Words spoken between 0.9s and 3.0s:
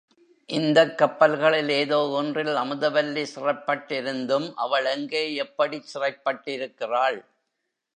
கப்பல்களில் ஏதோ ஒன்றில் அமுத